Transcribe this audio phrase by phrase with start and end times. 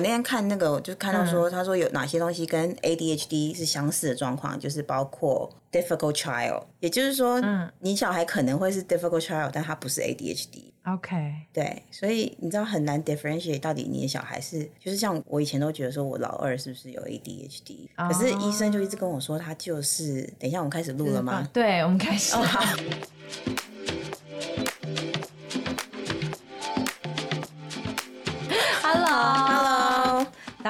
[0.00, 10.72] 我那天看那个，我就看到说，他说有哪些东西跟 ADHD 是相似的状况，就是包括 difficult child，也就是说，嗯，你小孩可能会是 difficult child，但他不是 ADHD。
[10.86, 20.22] OK，对，所以你知道很难 differentiate 到底你的小孩是，就是像我以前都觉得说我老二是不是有 ADHD，可是医生就一直跟我说他就是。
[20.38, 21.46] 等一下，我们开始录了吗？
[21.52, 22.34] 对，我们开始。
[22.34, 22.64] 好。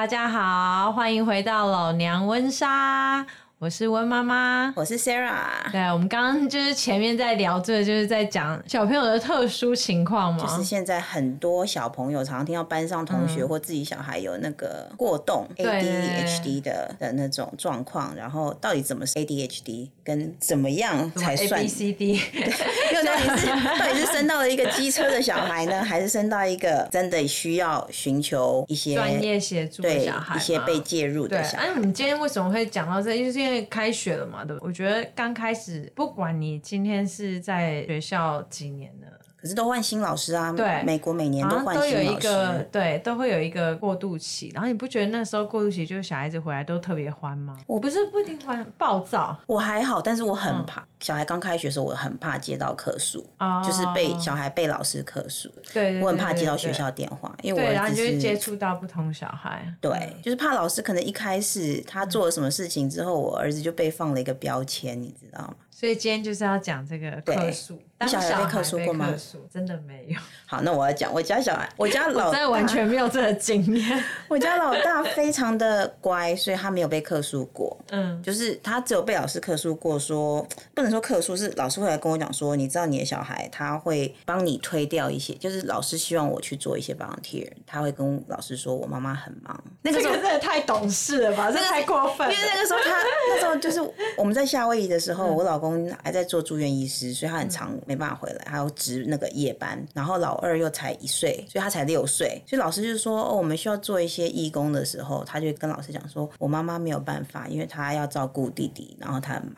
[0.01, 3.23] 大家好，欢迎回到老娘温莎。
[3.61, 5.71] 我是温妈妈，我是 Sarah。
[5.71, 10.43] 对，我们刚刚就是前面在聊这个，就是在讲小朋友的特殊情况嘛。
[10.43, 22.19] 就是现在很多小朋友常常听到班上同学或自己小孩有那个过动 ADHD 的的那种状况，然后到底怎么是 ADHD，跟怎么样才算 ABCD？
[22.95, 23.47] 又到底是
[23.79, 30.35] 到底是生到了一个机车的小孩呢，还是生到一个真的需要寻求一些专业协助的小孩？
[30.35, 31.67] 一些被介入的小孩。
[31.67, 33.15] 哎、啊、你今天为什么会讲到这？
[33.15, 34.65] 就是因为因因为开学了嘛，对不？
[34.65, 39.07] 我觉得刚开始，不管你今天是在学校几年了。
[39.41, 44.51] 可是都换新老师啊，对，美国每年都换新老师，都有一个对，都会有一个过渡期。
[44.53, 47.57] 然后你不觉得那时候过渡期就是小孩子回来都特别欢吗？
[47.65, 49.35] 我不是不一定欢，暴躁。
[49.47, 55.49] 我还好，但是我很怕、嗯、小孩刚开学的时候，我很怕接到客诉、哦，就是被小孩被老师客诉。
[55.73, 59.73] 对，我很怕接到学校电话，因为我然后你就接触到不同小孩。
[59.81, 65.55] 对，就是怕老师可能一开始他做了什么事情之后，我儿子就被放了一个标签，你知道吗？
[65.71, 67.81] 所以今天就是要讲这个客诉。
[68.01, 69.13] 你小孩被克诉过吗？
[69.51, 70.19] 真的没有。
[70.45, 74.03] 好，那我要讲我家小孩，我家老大我完全没有这个经验。
[74.27, 77.77] 我家老大非常的乖，所以他没有被克诉过。
[77.91, 89.57] 嗯，就是他只有被老师克诉过说，说不能说克诉，是老师会来跟我讲说，你知道你的小孩他会帮你推掉一些，就是老师希望我去做一些 volunteer，他会跟老师说我妈妈很忙。
[89.81, 91.49] 那个时候真的太懂事了吧？
[91.49, 92.33] 这个太过分了。
[92.33, 92.97] 因为那个时候他
[93.29, 93.79] 那时候就是
[94.17, 109.55] 我们在夏威夷的时候，我老公还在做住院医师，所以他很常没办法回来，还要值那个夜班，然后老二又才一岁，所以他才六岁，所以老师就说哦，我们需要做一些义工的时候，他就跟老师讲说，我妈妈没有办法，因为她要照顾弟弟，然后他很忙。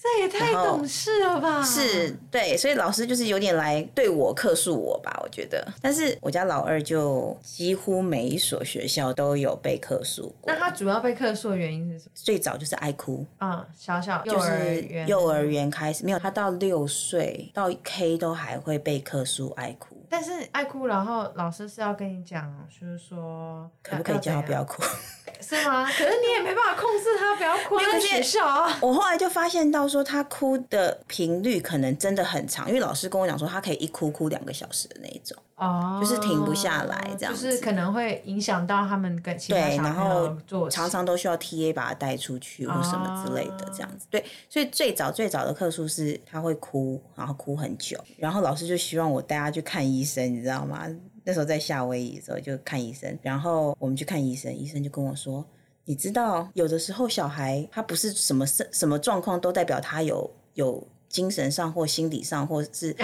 [0.00, 1.60] 这也太懂事了吧！
[1.62, 5.66] 是对，所以老师就是有点来对我客诉我吧，我觉得。
[5.82, 10.32] 但是我家老二就几乎每一所学校都有被客诉。
[10.46, 12.12] 那他主要被客诉的原因是什么？
[12.14, 19.96] 最早就是爱哭啊、嗯，小小幼儿园就是幼儿园开始没有，他到六岁到 K 都还会被客诉爱哭。
[20.10, 24.82] 但是爱哭，然后老师是要跟你讲，就是说可不可以叫他不要哭？
[25.40, 25.84] 是吗？
[25.84, 28.78] 可是你也没办法控制他不要哭，在学校啊。
[28.80, 35.36] 我后来就发现到说，他哭的频率可能真的很长，因为老师跟我讲说，他可以一哭哭两个小时的那一种。
[35.58, 44.06] 哦，就是停不下来，这样子，就是可能会影响到他们跟其他小朋友做，然后常常都需要 TA 把他带出去或什么之类的，这样子。
[44.08, 50.86] 对，所以最早最早的课数是他会哭，然后哭很久，然后老师就希望我带他去看医生，你知道吗？
[51.24, 55.44] 那时候在夏威夷的时候就看医生，然后我们去看医生，医生就跟我说，
[55.84, 60.86] 你知道有的时候小孩他不是什么什什么状况都代表他有有。
[61.08, 62.94] 精神上或心理上或是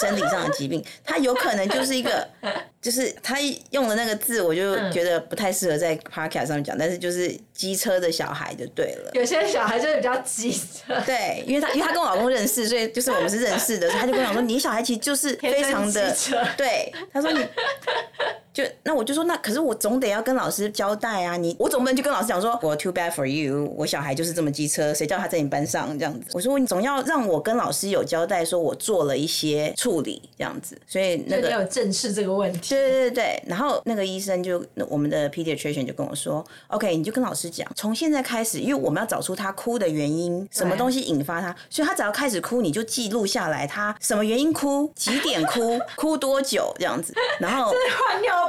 [0.00, 2.28] 生理上的疾病， 他有可能就是一个，
[2.80, 3.38] 就是他
[3.70, 9.10] 用的那个字，我就觉得不太适合在 podcast 上面讲，但是就是机车的小孩就对了。
[9.14, 11.00] 有些小孩就是比较机车。
[11.06, 16.16] 对，因为他因为他跟我老公认识，所以就是我们是认识的，他就跟我讲说，你小孩其实就是非常的，
[16.56, 17.40] 对，他说你。
[18.52, 26.26] 就那我就说，那可是我总得要跟老师交代啊，你我总不能就跟老师讲说，我 too bad for you，我小孩就是这么机车，谁叫他在你班上这样子？
[26.34, 32.74] 我说你总要让我跟老师有交代，说我做了一些处理这样子，所以那个要正视这个问题。
[32.74, 47.72] 对对对对，然后那个医生就我们的 pediatrician 就跟我说，OK，你就跟老师讲，从现在开始，因为我们要找出他哭的原因，什么东西引发他，所以他只要开始哭，你就记录下来，他什么原因哭，几点哭， 哭多久这样子，然后
[48.06, 48.41] 换尿。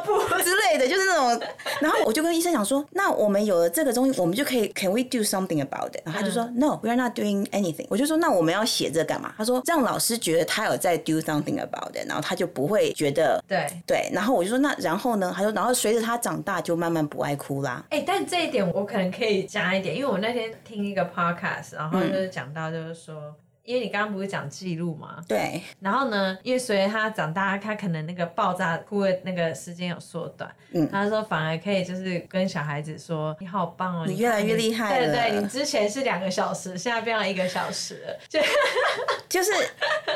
[0.44, 1.48] 之类的，就是那种，
[1.81, 6.02] 然后我就跟医生讲说，那我们有了这个东西，我们就可以，Can we do something about it？
[6.06, 7.85] 然后他就说、嗯、No，we are not doing anything。
[7.90, 9.34] 我就说，那我们要写这干嘛？
[9.38, 14.09] 他说，让老师觉得他有在 do something about it，然后他就不会觉得对对。
[14.12, 15.34] 然后我就说，那然后呢？
[15.35, 17.84] 他说，然后随着他长大，就慢慢不爱哭啦。
[17.90, 23.16] 哎、欸，但这一点我可能可以加一点，因为我那天听一个 podcast，然后就是讲到，就是说。
[23.16, 25.24] 嗯因为你刚刚不是讲记录嘛？
[25.28, 25.62] 对。
[25.80, 30.54] 然后呢，因为随着他长大，他可能那个爆炸哭的那个时间有缩短。
[30.72, 30.90] 嗯。
[30.92, 38.20] 他说反而可以就是跟小孩子说：“你好棒哦，你越来越厉害了。”对对，你之前是两个小时，现在变成一个小时了。
[38.28, 38.40] 就
[39.30, 39.52] 就是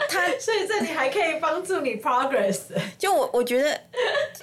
[0.10, 2.64] 他， 所以这里还可以帮助你 progress。
[2.98, 3.80] 就我我觉得，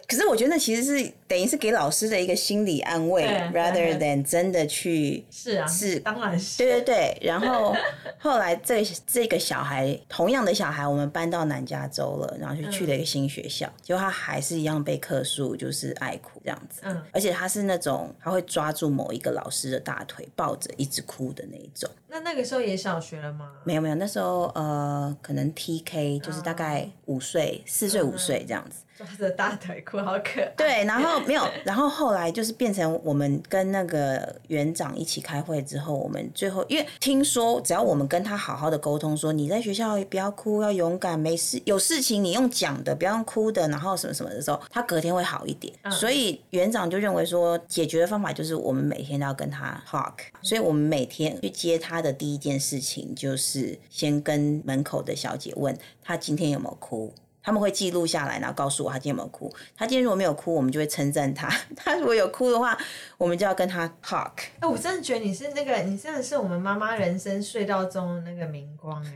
[0.09, 1.13] 可是我觉得那其实是。
[1.27, 7.19] 等于是给老师的一个心理安慰，rather than 真的去是啊，是当然是对对对。
[7.23, 7.75] 然后
[8.19, 16.83] 后来这这个小孩，同样的小孩，我们搬到南加州了，然后就去了一个新学校，结果他还是一样被客诉，就是爱哭这样子。
[16.85, 21.91] 嗯，而且他是那种他会抓住某一个老师的大腿抱着一直哭的那一种。
[22.09, 23.51] 那那个时候也小学了吗？
[23.65, 28.84] 没有没有，那时候呃，可能 TK 就是大概五岁、四岁、五岁这样子。
[28.97, 30.53] 抓着大腿哭，好可爱。
[30.57, 45.75] 对，然后没有，然后后来就是变成我们跟那个园长一起开会之后，我们最后因为听说只要我们跟他好好的沟通，说你在学校不要哭，要勇敢，没事，有事情你用讲的，不要用哭的，然后什么什么的时候，他隔天会好一点。
[45.83, 57.13] 嗯、所以园长就认为说，解决的方法就是我们每天都要跟他 talk，所以我们每天去接他的第一件事情就是先跟门口的小姐问他今天有没有哭。
[57.45, 59.55] 他们会记录下来，然后告诉我他今天有没有哭。
[59.77, 61.47] 他今天如果没有哭，我们就会称赞他；
[61.77, 62.77] 他如果有哭的话，
[63.19, 64.33] 我们就要跟他 talk。
[64.61, 69.13] 哎、我真的觉得你是那个，你真的是我们妈妈人生隧道中的那个明光哎。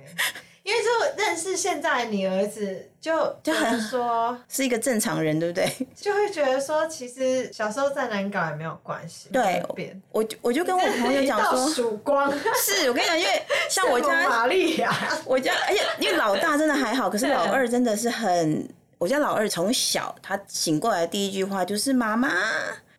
[0.68, 5.66] 因为就认识现在的你儿子，就就很说 是一个正常人，对不对？
[5.96, 9.30] 就会觉得说，其实小时候再难搞也没有关系。
[9.32, 9.64] 对，
[10.12, 14.94] 我我就跟我朋友讲说，曙光是我跟你讲，因为像我家玛丽亚，
[15.24, 18.68] 我家而且因为老大真的还好，可是老二真的是很，
[18.98, 22.30] 我家老二从小他醒过来第一句话就是妈妈，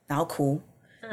[0.08, 0.60] 然后哭。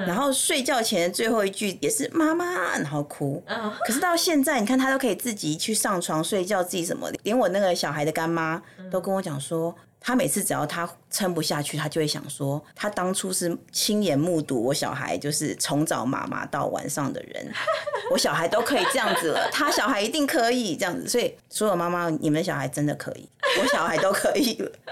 [0.04, 3.42] 然后睡觉前的最后一句也是妈妈，然后哭。
[3.86, 8.60] 可是到现在，你看他都可以自己去上床睡觉，自己什么的，连我那个小孩的干妈
[8.90, 9.74] 都跟我讲说，
[10.06, 17.52] 他每次只要他撑不下去，他就会想说，他当初是亲眼目睹我小孩就是从早妈妈到晚上的人，
[18.12, 21.08] 我小孩都可以这样子了，他小孩一定可以这样子。
[21.08, 23.28] 所以所有妈妈，你们小孩真的可以，
[23.60, 24.70] 我小孩都可以了。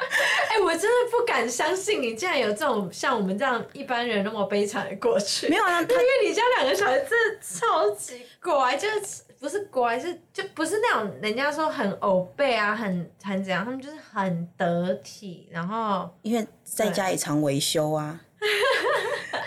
[0.51, 5.49] 哎、欸，我真的不敢相信你竟然有这种像我们这样一般人那么悲惨的过去。
[5.49, 18.19] 没有啊，因为你家两个小孩真的超级乖，就是不是乖，是就不是那种人家说很欧背啊，很很怎样，他们就是很得体，然后因为在家里常维修啊。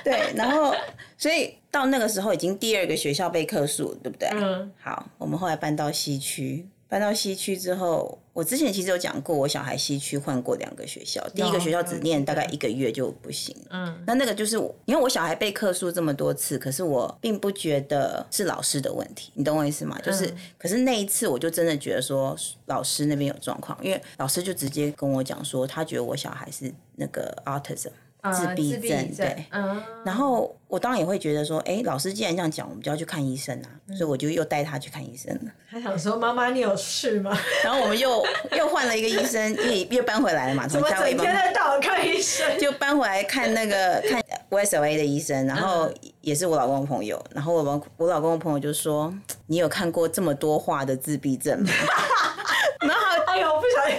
[0.04, 0.72] 对，然后
[1.18, 4.30] 所以到那个时候已经第二个学校被克数，对不对？
[4.34, 4.72] 嗯。
[4.80, 6.68] 好，我们后来搬到西区。
[6.90, 13.56] 搬到西区之后，我之前其实有讲过，我小孩西区换过两个学校，第一个学校只念大概一个月就不行。
[13.70, 20.00] 嗯，那那个就是我，因为我小孩被客诉这么多次，可是我并不觉得是老师的问题，你懂我意思吗？
[20.02, 22.36] 就是，可是那一次我就真的觉得说
[22.68, 27.90] 老师那边有状况，因为老师就直接跟我讲说，他觉得我小孩是那个 autism。
[28.32, 35.52] 自闭症，对，嗯，然后我当然也会觉得说，哎，老师既然这样讲，我们就要去看医生啊，所以我就又带他去看医生了。
[35.70, 37.38] 他想说，妈妈，你有事吗？
[37.64, 38.26] 然后我们又
[38.58, 45.92] 又换了一个医生，又又搬回来了嘛，从家里整天在到看医生，就搬回来看那个看 YSLA 的医生，然后
[46.22, 49.14] 也是我老公的朋友，然后我们我老公的朋友就说，
[49.48, 51.70] 你有看过这么多话的自闭症吗？
[52.82, 53.98] 然后，哎呦，我不小心。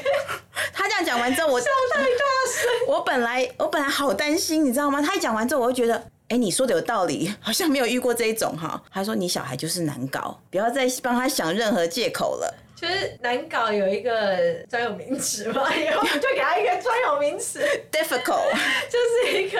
[0.72, 2.14] 他这样讲完之后，我笑太大声。
[2.88, 5.00] 我本来我本来好担心，你知道吗？
[5.02, 8.82] 他一讲完之后，我就觉得，哎、你说的有道理， 好像没有遇过这一种哈。
[8.92, 12.54] 他说你小孩就是难搞，不要再帮他想任何借口了。
[12.80, 17.60] 就是难搞有一个专有名词嘛， 以后就给他一个专有名词
[17.90, 18.52] ，difficult，
[18.88, 19.58] 就是一个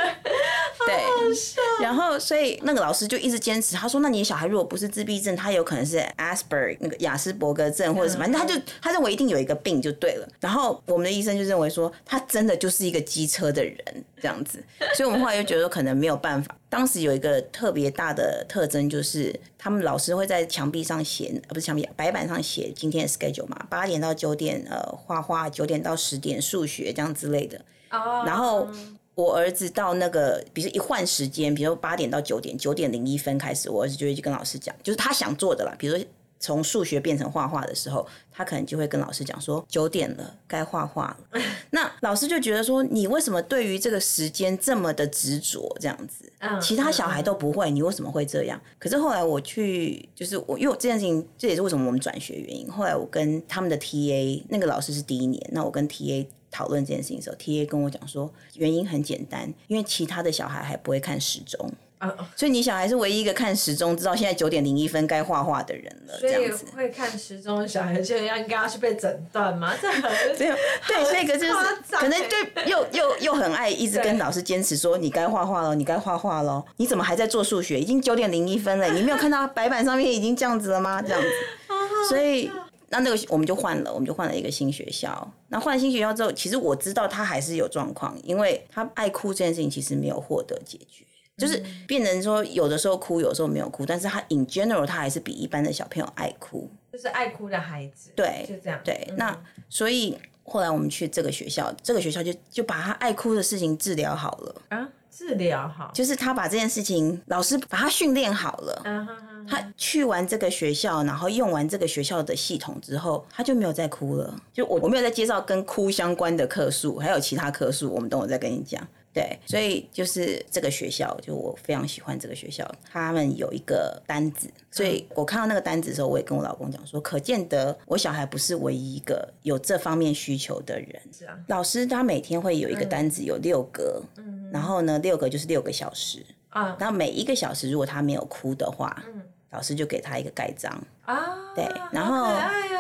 [0.87, 1.83] 对。
[1.83, 13.77] 然后所以那个老师就一直坚持，他说：“那你小孩如果不是自闭症，他有可能是 Asperger 那个雅斯伯格症或者什么，反正他就他认为一定有一个病就对了。”然后我们的医生就认为说，他真的就是一个机车的人
[14.21, 14.63] 这样子，
[14.95, 16.55] 所以我们后来就觉得可能没有办法。
[16.71, 27.61] 当时有一个特别大的特征，就是他们老师会在墙壁上写，呃，不是墙壁，白板上写今天的 schedule 嘛，八点到九点，呃，画画，九点到十点数学这样之类的。
[27.91, 28.29] Oh.
[28.29, 28.69] 然后
[29.15, 36.05] 我儿子到那个，比如说一换时间，比如说八点到九点，九点零一分开始，我儿子就会去跟老师讲，就是他想做的啦，比如说。
[36.41, 41.41] 从数学变成画画的时候，他可能就会跟老师讲说：“九点了，该画画了。
[41.71, 45.77] ”那老师就觉得说：“你为什么对于这个时间这么的执着？
[45.81, 52.71] 这样子，其他小孩都不会，你为什么会这样？”可是后来我去，就是我，因为我这件事情，这也是为什么我们转学原因。
[52.71, 61.73] 后来我跟他们的 TA，那个老师是第一年，那我跟 TA 讨论这件事情的时候，TA 跟我讲说，原因很简单，因为其他的小孩还不会看时钟。
[62.01, 66.65] Uh, 所以你小孩是唯一一个看时钟知道现在九点零一分该画画的人了，这样子。
[66.77, 69.75] 会看时钟的小孩就应该要去被诊断吗？
[69.83, 70.03] 这很
[70.39, 70.55] 没有
[70.87, 71.53] 对，所以个就是
[71.91, 77.81] 可能就又又又很爱一直跟老师坚持说你该画画了，你该画画了，你怎么还在做数学？
[77.81, 81.03] 已经九点零一分了，你没有看到白板上面已经这样子了吗？
[81.03, 81.29] 这样子，
[82.09, 82.49] 所以
[82.91, 85.29] 那那个我们就换了，我们就换了一个新学校。
[85.49, 91.05] 那换了新学校之后，其实我知道他还是有状况，因为他爱哭这件事情其实没有获得解决，
[91.39, 98.11] 就是变成说有的时候哭，有的时候没有哭，但是他 in general 他还是比一般的小朋友爱哭，就是爱哭的孩子。
[98.15, 98.79] 对，就这样。
[98.85, 104.89] 对，嗯、那所以后来我们去这个学校，这个学校就就把他爱哭的事情治疗好了啊。
[105.11, 108.83] 治疗好，就是他把这件事情，老师把他训练好了。
[108.85, 109.07] Uh.
[109.51, 114.33] 他去完这个学校，然后用完这个学校的系统之后，他就没有再哭了。
[114.53, 118.87] 就我我没有再介绍跟哭相关的课数，还有其他课数，我们等会再跟你讲。
[119.13, 122.71] 对，所以就是这个学校，就我非常喜欢这个学校。
[122.89, 131.03] 他们有一个单子，所以我看到那个单子的时候，我也跟我老公讲说，可见得我小孩不是唯一一个有这方面需求的人。
[131.11, 136.77] 是啊，老师他每天会有一个单子，有六格，嗯，然后呢，六格就是六个小时啊。
[136.79, 140.71] 然后每一个小时，如果他没有哭的话，嗯，老师就给他一个盖章
[141.03, 141.35] 啊。
[141.57, 142.27] 对，然后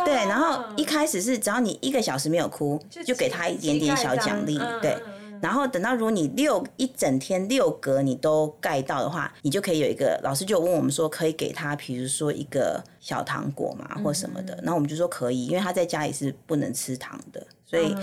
[0.04, 4.96] 对，然后一开始是只要你一个小时没有哭，就给他一点点小奖励，对。
[5.42, 14.54] 然后等到如果你六一整天六格你都盖到的话，你就可以有一个老师就问我们说，可以给他，比如说一个小糖果嘛，或什么的。
[14.62, 17.94] 然后我们就说可以，因为他在家里是不能吃糖的，所以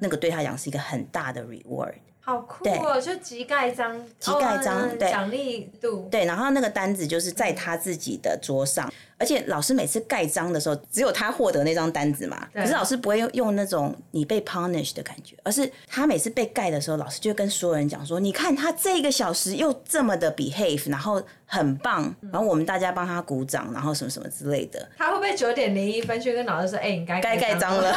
[0.00, 1.94] 那个对他讲是一个很大的 reward。
[2.26, 2.98] 好酷哦！
[2.98, 6.24] 就集盖章，集盖章，对，奖励度，对。
[6.24, 12.48] 然后那个单子就是在他自己的桌上，而且老师每次盖章的时候，只有他获得那张单子嘛。
[12.54, 27.94] 可是老师不会用用那种你被 punish 的感觉，而是他每次被盖的时候，老师就会跟所有人讲说：“你看他这个小时又这么的 behave，然后很棒，然后我们大家帮他鼓掌，然后什么什么之类的。”他会不会九点零一分去跟老师说：“哎，你该该盖章了。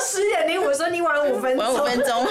[0.00, 2.26] 十点零五说你晚五分钟，晚五分钟，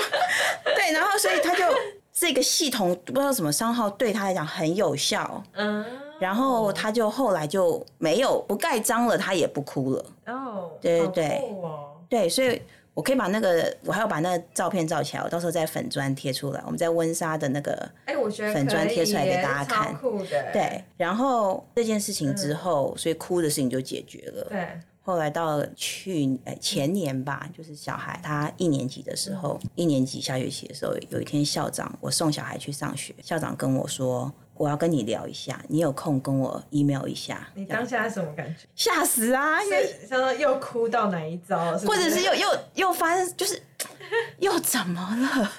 [0.63, 1.63] 对，然后所以他就
[2.11, 5.85] 这个系统不知道什么商号对他来讲很有效，嗯，
[6.19, 11.27] 然后他就后来就没有不盖章了，他也不哭了，哦，对对对，
[11.61, 12.59] 哦、对，所以
[12.93, 24.67] 我可以把那个我还要把那个照片照起来，我到时候在粉砖贴出来，我们在温莎的那个哎，我觉得粉砖贴出来给大家看，酷的，对，然后这件事情之后，嗯、所以哭的事情就解决了，对。
[25.07, 37.47] 后来到去呃前年吧，就是小孩他一年级的时候，一年级下学期的时候，有一天校长我送小孩去上学，校长跟我说，我要跟你聊一下，你有空跟我 email 一下。
[37.53, 38.67] 你当下是什么感觉？
[38.75, 39.63] 吓死啊！
[39.63, 43.61] 因为他说又哭到哪一招，或者是又又又发生，就是
[44.39, 45.49] 又怎么了？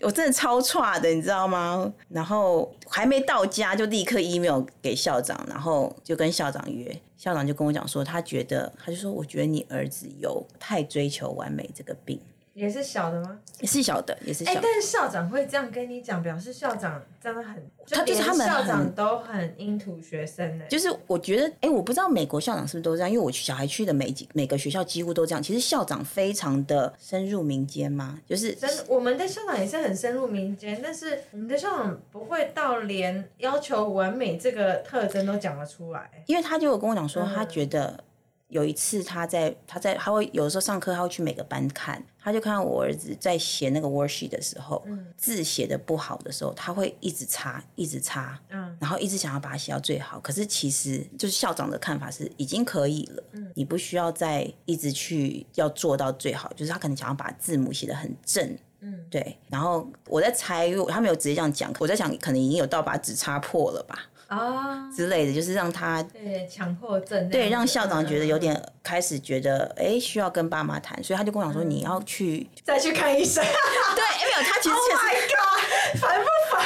[0.00, 1.92] 我真的超差的，你知道吗？
[2.08, 7.00] 然后还没到家就立刻 email 给校长，然后就跟校长约。
[7.16, 12.20] 校长就跟我讲说，他觉得，他就说，我觉得你儿子有太追求完美这个病。
[12.54, 13.38] 也是小的吗？
[13.60, 14.58] 也是小的，也是小的。
[14.58, 20.64] 哎、欸，但是校长会这样跟你讲，表示校长真的很，他就是他们校长都很 into 学生的。
[20.66, 25.42] 就是我觉得，哎、欸，我不知道美国校长是不是都这样，因为我小孩去的每几每个学校几乎都这样。
[25.42, 36.08] 其实校长非常的深入民间嘛，就是真的，我们的校长也是很深入民间，但是我们的校长不会到连要求完美这个特征都讲得出来。
[36.26, 37.86] 因为他就有跟我讲说，他觉得。
[37.86, 38.04] 嗯
[38.48, 50.20] 有一次，他在他在他会有的时候上课，他会去每个班看，他就看到我儿子在写那个 worksheet 的时候，嗯、字写的不好的时候，他会一直擦，一直擦，嗯、然后一直想要把它写到最好。
[50.20, 59.36] 可是其实就是校长的看法是已经可以了，嗯、你不需要再一直去要做到最好，就是他可能想要把字母写的很正，嗯，对。
[59.48, 63.98] 然后我在猜，他没有直接这样讲，我在想可能已经有到把纸擦破了吧。
[64.38, 73.42] 啊之类的，就是让他对强迫症，对让校长觉得有点开始觉得哎、欸、需要跟爸妈谈，所以他就跟我讲说，你要去再去看医生。
[73.44, 74.74] 对，没有他其实。
[74.74, 76.64] Oh my god，烦不烦？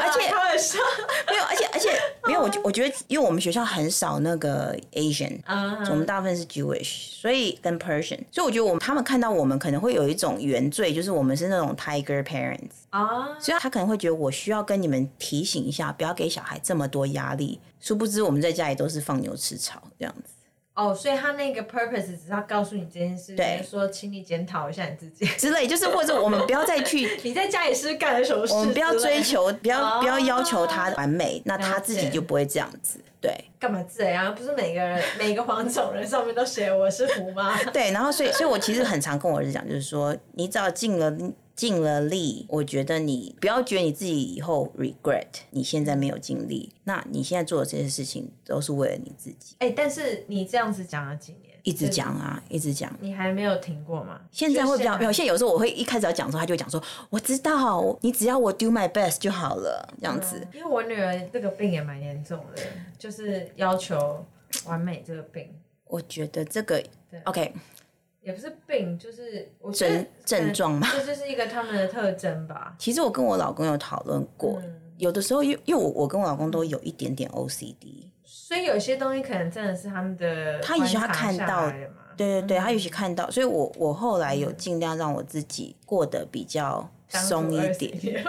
[0.00, 0.78] 而且开玩笑，
[1.28, 1.51] 没有，而
[1.82, 1.90] 且
[2.22, 5.90] 而且没有，我我觉得，因为我们学校很少那个 Asian，、uh huh.
[5.90, 13.40] 我们大部分是 Jewish，所以跟 Persian，所以我觉得我们他们看到我们可能会有一种原罪，就是我们是那种 Tiger parents 啊，uh huh.
[13.40, 17.60] 所以他可能会觉得我需要跟你们提醒一下，不要给小孩这么多压力。
[17.80, 20.34] 殊不知我们在家里都是放牛吃草这样子。
[20.74, 33.32] 哦，oh, 所以他那个 purpose 只是要告诉你这件事，对，说请你检讨一下你自己之类，就是或者我们不要再去 你在家里是干了什么事，我们不要追求，不要不要要求他完美，oh, 那他自己就不会这样子，对。
[33.58, 34.34] 干嘛这样？
[34.34, 37.56] 不是每个人每个黄种人上面都写我是福吗？
[37.72, 41.14] 对，然后所以所以我其实很常跟我儿子讲，就是说你只要进了。
[41.54, 49.56] 尽了力，我觉得你不要觉得你自己以后 regret 你现在没有尽力，那你现在做的这些事情都是为了你自己。
[49.58, 51.52] 哎、欸，但是你这样子讲了几年？
[51.62, 52.92] 一直讲啊，一直讲。
[53.00, 54.20] 你还没有停过吗？
[54.30, 60.38] 现在会比较没有，现在有时候我会一开始要讲的时候，他就会讲说，我知道，你只要我 do my best 就好了，这样子。
[60.40, 62.62] 嗯、因为我女儿这个病也蛮严重的，
[62.98, 64.24] 就是要求。
[64.66, 65.48] 完美这个病？
[65.86, 66.84] 我觉得这个
[67.24, 67.54] ，OK，
[68.22, 72.74] 也不是病，就是症症状嘛，这就是一个他们的特征吧。
[72.78, 81.68] 其实我跟我老公有讨论过，嗯、有的时候因因为我我跟我老公都有一点点 OCD，所以有些东西可能真的是他们的他也许他看到，
[82.16, 87.92] 对对对，他也许看到，所以我我后来有尽量让我自己过得比较松一点，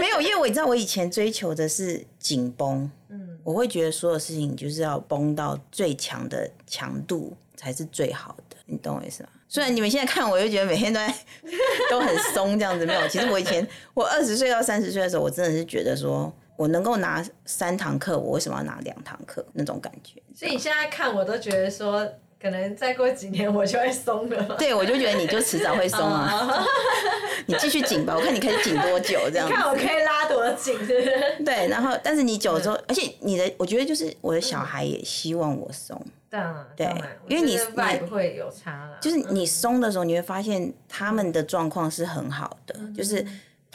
[0.00, 2.90] 没有，因为我知道我以前追求的是紧绷。
[3.08, 3.38] 嗯。
[3.44, 9.28] 我会觉得所有事情就是要绷到最强的强度才是最好的，你懂我意思吗？
[9.48, 11.14] 虽然你们现在看我，就觉得每天都在
[11.90, 13.08] 都很松这样子，没有。
[13.08, 20.20] 其实我以前 我二十岁到三十岁的时候，我真的是觉得说我能够拿三堂课，我为什么要拿两堂课那种感觉？
[20.34, 22.06] 所以你现在看我都觉得说。
[22.38, 24.56] 可能再过几年我就会松了。
[24.58, 26.62] 对，我就觉得你就迟早会松啊。
[27.46, 29.48] 你继续紧吧，我看你可以紧多久这样。
[29.48, 31.10] 你看我可以拉多紧，是不是？
[31.44, 36.00] 对，然后但是你久了之后，而且你的，我觉得就是我的小孩也希望我松。
[36.76, 36.86] 对，
[37.28, 37.58] 因为你
[37.98, 38.98] 不会有差了。
[39.00, 43.26] 就是你松的时候，你会发现他们的状况是很好的，就是。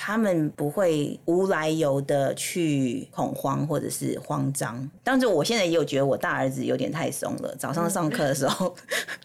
[0.03, 4.89] 他们不会无来由的去恐慌或者是慌张。
[5.03, 7.55] 当然，我现在也有觉得我大儿子有点太松了。
[7.55, 8.75] 早上上课的时候，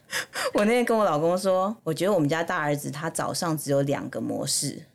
[0.52, 4.78] 我那天跟我老公说，我觉得我们家大儿子他早上只有两个模式，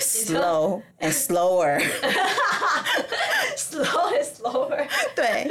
[0.00, 1.82] slow and slower，slow
[4.16, 5.50] and slower，对。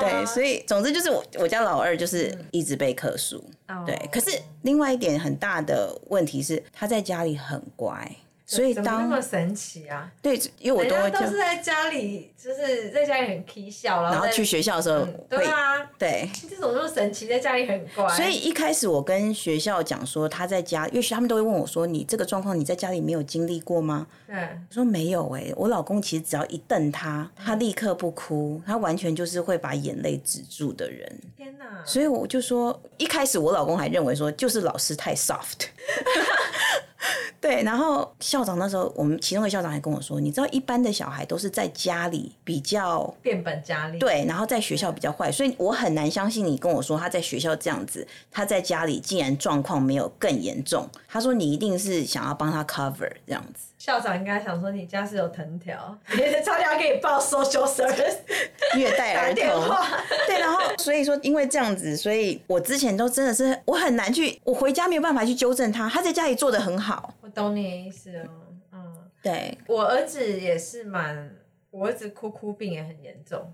[0.00, 3.42] 对，所以总之就是我我家老二就是一直被课书。
[3.66, 4.30] 嗯、对，可是
[4.62, 8.16] 另外一点很大的问题是他在家里很乖。
[8.50, 10.10] 所以当那么神奇啊？
[10.20, 18.08] 对，因为我都都是在家里，就是在家里很 k 笑，然后去学校的时候，对啊，对，这种那么神奇，在家里很乖。
[18.16, 31.20] 所以一开始我跟学校讲说他在家，因为他们都会问我说：“你这个状况你在家里没有经历过吗？”对，我说没有哎，我老公其实只要一瞪他，他立刻不哭，他完全就是会把眼泪止住的人。
[31.36, 31.64] 天哪！
[31.86, 35.66] 所以我就说，一开始我老公还认为说，就是老师太 soft。
[37.40, 50.88] 对，然后校长那时候，我们其中的校长还跟我说，你知道一般的小孩都是在家里比较变本加厉，对，然后在学校比较坏，所以我很难相信你跟我说他在学校这样子，他在家里竟然状况没有更严重。
[51.08, 53.69] 他说你一定是想要帮他 cover 这样子。
[53.80, 55.98] 校长应该想说你家是有藤条，
[56.44, 58.18] 差点要给你报 social service，
[58.76, 59.74] 虐待儿童。
[60.28, 67.14] 对，然后所以说因为这样子，所以我之前都真的是我很难去，我回家没有办法去纠正他，他在家里做的很好。
[67.22, 68.28] 我懂你的意思哦，
[68.72, 71.34] 嗯，对，我儿子也是蛮，
[71.70, 73.50] 我儿子哭哭病也很严重。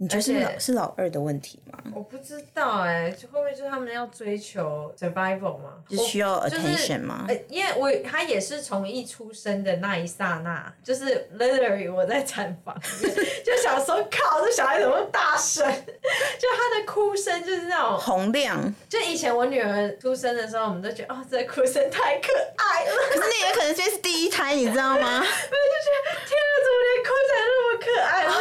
[0.00, 1.78] 你觉得是老是老二的问题吗？
[1.92, 5.74] 我不知道哎、欸，就会不会就是他们要追求 survival 吗？
[5.88, 7.24] 就需要 attention 吗？
[7.26, 12.72] 呃、就是，因为我他也是从一出生的那一刹那，就是 literally 我在产房
[13.44, 15.66] 就想说，靠，这小孩怎么大声？
[16.38, 18.72] 就他的哭声就是那种洪亮。
[18.88, 22.92] 就以前我女儿出生的时候，我们都觉得哦，这个哭声太可爱了。
[23.10, 25.18] 可是那也可能这是第一胎，你知道吗？
[25.18, 28.22] 我就觉得天啊，怎么连哭起来那么可爱？
[28.22, 28.38] 然后，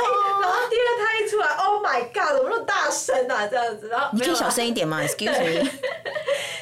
[0.78, 1.48] 哦、然后第二胎一出来。
[1.56, 2.36] Oh my god！
[2.38, 3.48] 怎么那么大声啊？
[3.48, 5.02] 这样子，然后你可以小声一点吗？
[5.06, 5.70] Excuse me。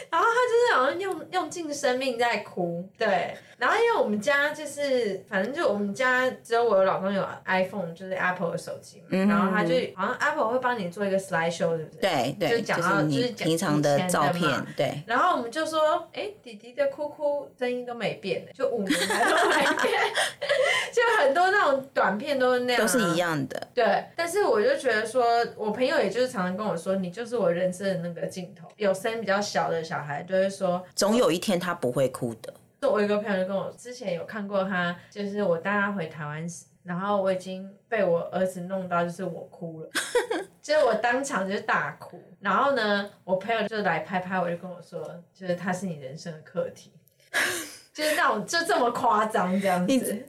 [0.09, 3.37] 然后他就是好像用用尽生命在哭，对。
[3.57, 9.07] 然后因为我们家就是，反正就我们家只有我的老公有 iPhone，就是 Apple 的手机嘛。
[9.11, 12.35] 嗯、然后他就好像 Apple 会帮你做一个 slide show，对不对？
[12.37, 12.59] 对对。
[12.59, 15.01] 就讲到就是平常的照片，对。
[15.07, 19.93] 然后我们就说，哎，弟弟的哭哭声音都没变，就五年来都没变，
[20.93, 23.67] 就很多那种短片都是那样、啊，都是一样的。
[23.73, 24.03] 对。
[24.15, 25.23] 但是我就觉得说，
[25.55, 28.67] 我朋友也就是常常跟我说，你就是我人生的那个镜头。
[28.75, 32.53] 有生比较小的小孩，就会说，总有一天他不会哭的。
[32.81, 39.89] 我有一个朋友就跟我之前有看过他，就是我带他回台湾时，然后我已经被我儿子弄到，就是我哭了，
[40.61, 42.21] 就是我当场就大哭。
[42.39, 46.91] 然后呢，我朋友就来拍拍我，就跟我说，就是他是你人生的课题。
[47.95, 50.27] 就是那种就这么夸张这样子，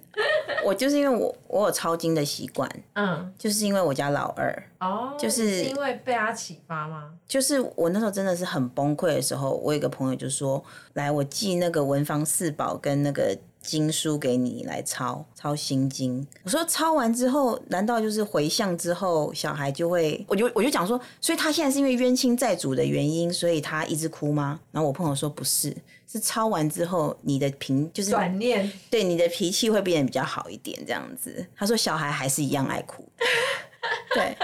[0.64, 7.10] 我就是因为我我有抄经的习惯，嗯，就是因为我家老二哦，就是，是因为被他启发吗？
[7.26, 13.36] 就是我那时候真的是很崩溃的时候，我有一个朋友就说，来我寄那个文房四宝跟那个。
[13.66, 20.24] 经书给你来抄抄心经，我说抄完之后，难道就是回向之后小孩就会？
[20.28, 24.60] 我就我就讲说，所以他现在是因为冤亲债主的原因，所以他一直哭吗？
[24.70, 31.46] 然后我朋友说不是，是抄完之后你的平就是转念，对你的脾气会变得比较好一点，这样子。
[31.56, 33.08] 他说小孩还是一样爱哭，
[34.14, 34.36] 对，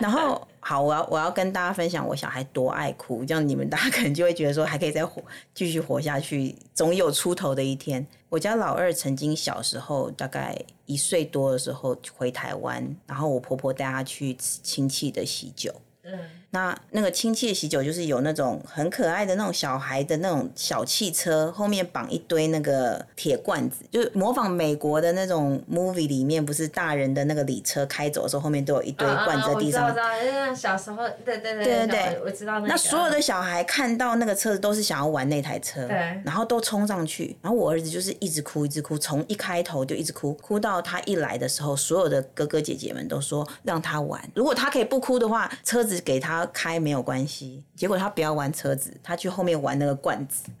[0.00, 0.46] 然后。
[0.64, 5.20] 好，我要我要跟大家分享我小孩多爱哭，这样你们大家可能就会觉得说还可以再活
[5.52, 8.06] 继续活下去，总有出头的一天。
[8.28, 15.74] 我家老二曾经小时候大概一岁多的时候回台湾，然后我婆婆带他去亲戚的喜酒。
[16.04, 16.16] 嗯，
[16.54, 29.84] 那那个亲戚的喜酒就是有那种很可爱的那种小孩的那种小汽车，后面绑一堆那个铁罐子，就是模仿美国的那种 movie 里面，不是大人的那个礼车开走的时候，后面都有一堆罐子在地上。
[29.84, 32.66] 啊啊、我知道，知道，小时候，对对对对对，我知道那个。
[32.68, 46.02] 那所有的小孩看到那个车子都是想要玩那台车，对，然后都冲上去，然后我儿子就是一直哭，一直哭，从一开头就一直哭，哭到他一来的时候，所有的哥哥姐姐们都说让他玩，如果他可以不哭的话，车子。
[46.04, 50.44] 给他开没有关系，结果他不要玩车子，他去后面玩那个罐子。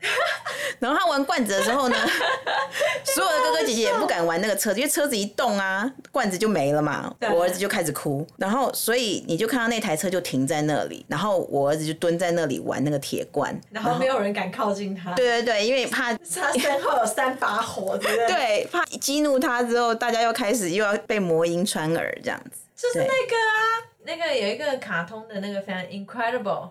[0.78, 1.96] 然后他玩罐子的时候呢，
[3.04, 7.14] 所有的哥哥姐姐也不敢玩那个车子，因为车子一动啊，罐子就没了嘛。
[7.32, 15.12] 我儿子就开始哭，然后所以你就看到那台车就停在那里，然后我儿子就蹲在那里玩那个铁罐，然后没有人敢靠近他。
[15.12, 18.26] 对对对，因为怕他身后有三把火，对不对？
[18.34, 22.60] 对，怕激怒他之后，大家又开始又要被魔音穿耳这样子。
[22.74, 23.91] 就是那个啊。
[24.04, 26.68] 那个有一个卡通的那个非常 incredible，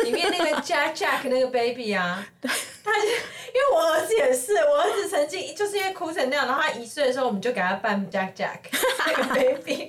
[0.00, 8.58] 里面那个 Jack Jack 那个 baby 啊，他就因为我儿子也是，我儿子曾经就是因为哭成那样，然后他一岁的时候我们就给他扮 Jack Jack
[9.06, 9.88] 那个 baby，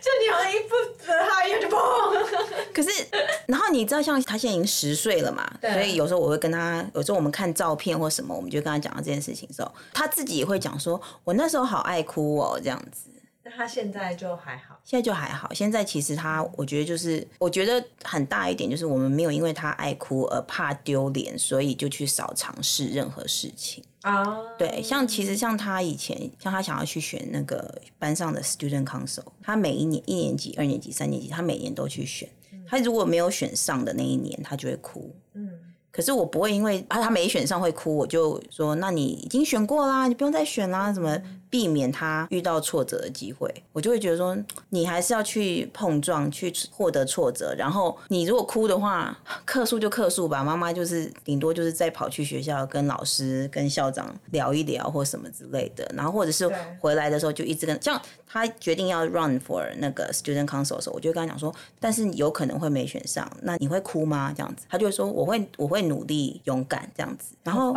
[0.00, 0.74] 就你好像一不
[1.06, 1.80] 得他一就砰。
[2.74, 3.06] 可是，
[3.46, 13.11] 然后你知道像他现在已经十岁了嘛，所以有时候我会跟他，有时候我们看照片或什么，我们就跟他讲到这件事情的时候，他自己也会讲说，我那时候好爱哭哦，这样子。
[13.44, 15.52] 那他现在就还好，现在就还好。
[15.52, 24.24] 现在其实他，我觉得就是，我觉得很大一点就是，我们没有因为他爱哭而怕丢脸，所以就去少尝试任何事情啊。
[24.56, 32.28] 对，像其实像他以前，像他想要去选那个班上的 student council，他每一年一年级、二年级、三年级，他每年都去选。
[32.68, 35.12] 他如果没有选上的那一年，他就会哭。
[35.34, 35.50] 嗯。
[35.90, 41.20] 可是我不会因为啊他没选上会哭，我就说，那你已经选过啦，你不用再选啦，怎么？
[41.52, 44.34] 避免他遇到挫折的机会，我就会觉得说，
[44.70, 47.54] 你还是要去碰撞，去获得挫折。
[47.58, 55.86] 然后你如果哭的话， 客诉就客诉吧，妈妈就是顶多就是再跑去学校跟老师、跟校长聊一聊或什么之类的。
[55.94, 64.32] 然后或者是回来的时候就一直跟，像他决定要 run for 那个 student council 的时候，我就跟他讲说，但是有可能会没选上，那你会哭吗？
[64.34, 67.34] 这样子，他就会说我会，我会努力勇敢这样子。
[67.42, 67.74] 然后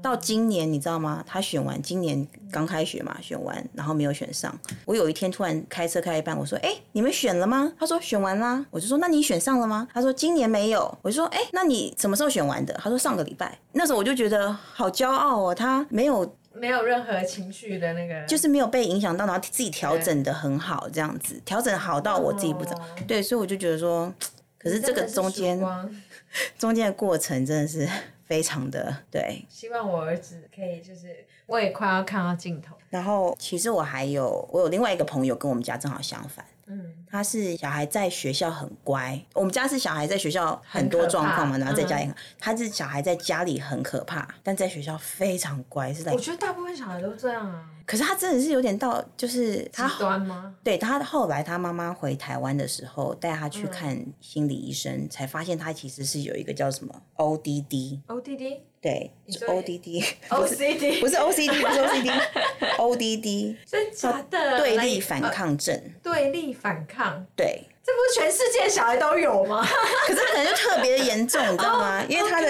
[0.00, 1.22] 到今年你知道吗？
[1.26, 3.16] 他选完今年刚开学嘛。
[3.20, 4.56] 选完，然后没有选上。
[4.84, 22.78] 我有一天突然开车开一半，我说：“哎、欸，你们选了吗？”他说：“选完啦。”我就说：“那你选上了吗？”他说：“今年没有。”我就说：“哎、欸，那你什么时候选完的？”他说：“上个礼拜。”那时候我就觉得好骄傲哦，他没有没有任何情绪的那个，就是没有被影响到，然后自己调整的很好，这样子调整好到我自己不知道。
[22.78, 24.12] 哦、对，所以我就觉得说，
[24.58, 25.60] 可是这个中间
[26.58, 27.88] 中间的过程真的是
[28.28, 29.44] 非常的对。
[29.48, 31.26] 希望我儿子可以就是。
[31.48, 32.76] 我也快要看到尽头。
[32.90, 36.44] 然后，其实我还有，我有另外一个朋友跟我们家正好相反。
[36.66, 39.18] 嗯，他是小孩在学校很乖。
[39.32, 45.90] 我们家是小孩在学校很多状况嘛，然后在家里，嗯、他是小孩在家里很可怕，但在学校非常乖。
[45.90, 47.70] 是在我觉得大部分小孩都这样啊。
[47.88, 50.54] 可是他真的是有点到，就是他极端吗？
[50.62, 58.00] 对，他后来他妈妈回台湾的时候，带他去看心理医生，嗯、才发现他其实是有一个叫什么 ODD。
[58.06, 58.58] ODD。
[58.82, 60.04] 对， 是 ODD。
[60.28, 61.00] OCD。
[61.00, 63.56] 不是 OCD，不是 OCD，ODD。
[63.66, 64.58] 真假的？
[64.60, 65.94] 对立反抗症。
[66.02, 67.24] 对立反抗。
[67.34, 67.64] 对。
[67.88, 69.66] 这不是全世界小孩都有吗？
[70.06, 72.04] 可是可能就特别的严重，你知道吗？
[72.06, 72.46] 因为他的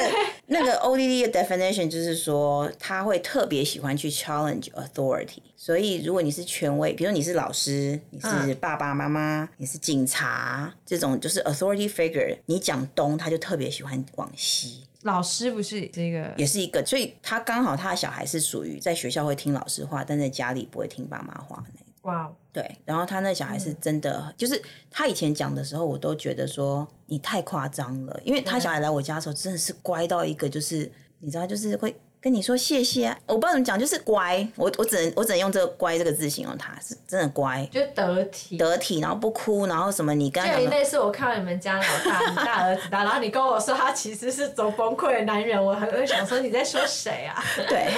[0.47, 5.39] 那个 ODD 的 definition 就是说，他会特别喜欢去 challenge authority。
[5.57, 14.89] 所以如果你是权威，比如你是老师，你是爸爸妈妈，你是警察，这种就是 authority figure，你讲东，他就特别喜欢往西。
[15.03, 21.65] 老师不是这个，也是一个，所以他刚好他的小孩是属于在学校会听老师话，但在家里不会听爸妈话。
[22.03, 22.35] 哇，Wow.
[22.61, 30.91] 对，然后他那小孩是真的，嗯、就是他以前讲的时候，我都觉得说你太夸张了，因为他小孩来我家的时候，真的是乖到一个，就是
[31.21, 31.95] 你知道，就是会。
[32.21, 34.47] 跟你说谢谢，啊我不知道怎么讲，就是乖。
[34.57, 40.61] 我我只能我只能用这个“乖”这个字形容他，是真的乖，就得体，得体，然后不哭，然后什么你刚刚。
[40.61, 47.43] 就那次我看到你们家老大，你大儿子大，然后你跟我说他其实是走崩溃的男人，我很会想说你在说谁啊？
[47.69, 47.89] 对，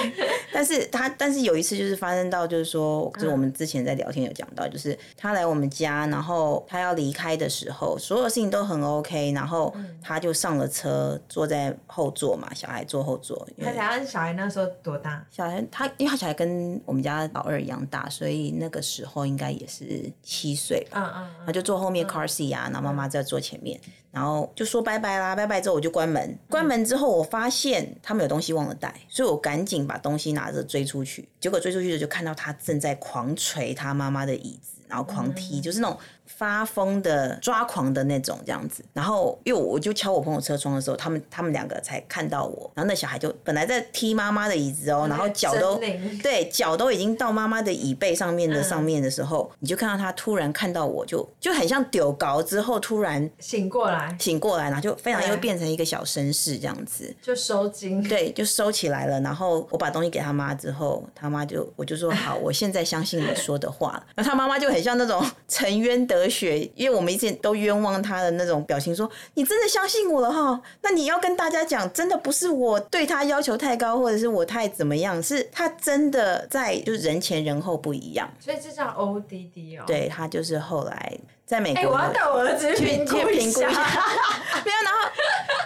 [0.53, 13.47] 但但是他，但是有一次就是发生到，就是说，就是我们之前在聊天有讲到，就是他来我们家，然后他要离开的时候，所有事情都很 OK，然后他就上了车，坐在后座嘛，小孩坐后座。
[13.59, 15.25] 他家小孩那时候多大？
[15.31, 20.99] 小孩他，因为他小孩跟我们家老二一样大，所以那个时候应该也是七岁吧。
[21.15, 21.45] 嗯嗯。
[21.45, 23.79] 他就坐后面 car seat 啊，然后妈妈在坐前面。
[24.11, 26.37] 然后就说拜拜啦，拜拜之后我就关门。
[26.49, 31.29] 关门之后，我发现他们有东西忘了带，所以我赶紧把东西拿着追出去。
[31.39, 35.97] 结果追出去的就看到他正在狂捶他妈妈的椅子，然后狂踢，就是那种。
[36.37, 45.77] 发疯的抓狂的那种这样子，然后因为我就敲我朋友车窗的时候，他们他们两个才看到我，然后那小孩就本来在踢妈妈的椅子哦，然后脚都
[46.21, 59.19] 对脚都已经到妈妈的椅背上面的上面的时候，你就看到他突然看到我就就很像丢高之后突然醒过来，醒过来，然后就非常又变成一个小绅士这样子，就收惊，对，就收起来了。
[59.21, 64.03] 然后我把东西给他妈之后，他妈就我就说好，我现在相信你说的话了。
[64.15, 67.01] 然后他妈妈就很像那种沉冤得雪，因为我。
[67.01, 70.61] 们一直都冤枉他的那种表情，说：“你真的相信我了哈？
[70.83, 79.83] 那你要跟大家讲，真的不是我对他要求太高，或者是我太怎么样，是他真的在就是人前人后不一样。”所以这叫 ODD 哦。
[79.87, 81.17] 对，他就是后来
[81.51, 83.67] 在美国，欸、我要带我儿子去评估一下。
[84.63, 85.09] 没有，然后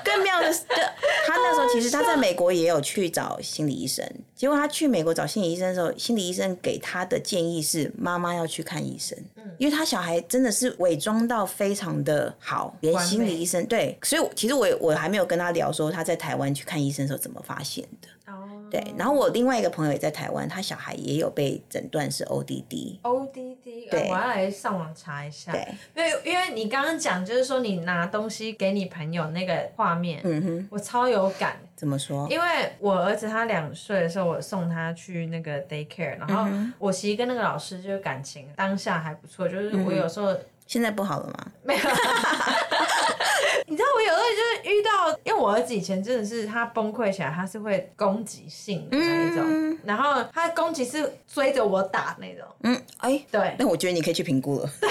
[0.04, 0.63] 更妙的是，
[1.28, 4.04] 他那时候其实他在美国也有去找心理医生，
[4.36, 9.15] 结果他去美国找心理医生的时候，心理医生给他的建议是妈妈要去看医生。
[9.60, 18.34] 因为他小孩真的是伪装到非常的好，连心理医生对，所以其实我我还没有跟他聊说他在台湾去看医生的时候怎么发现的。
[18.34, 22.99] 哦，对，然后我另外一个朋友也在台湾，他小孩也有被诊断是 ODD。
[23.01, 25.51] ODD，对，我要来上网查一下。
[25.51, 31.58] 对，因为因为你刚刚讲就是说你拿东西给你朋友那个画面，嗯哼，我超有感。
[31.75, 32.28] 怎么说？
[32.30, 32.45] 因为
[32.80, 36.49] 我儿子他两岁的时候，我送他去那个 daycare，然后
[36.80, 41.51] 我其实跟那个老师就是感情当下还不错，就是我有时候、嗯、现在不好了吗？
[41.63, 41.82] 没有。
[44.06, 52.46] 有时候就是遇到，因为我儿子以前真的是他崩溃起来，他是会攻击性的那一种，嗯、然后他攻击是追着我打那种。
[52.62, 53.56] 嗯，哎、欸，对。
[53.58, 54.70] 那我觉得你可以去评估了。
[54.80, 54.89] 对，